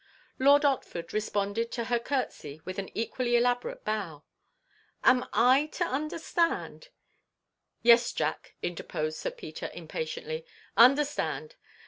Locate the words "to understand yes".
5.73-8.11